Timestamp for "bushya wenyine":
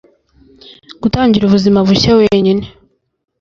1.87-2.65